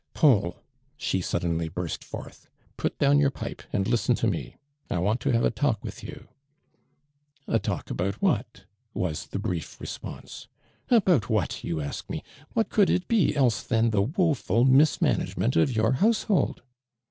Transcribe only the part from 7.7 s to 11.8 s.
about what?" was the brief res ponse. "About what, you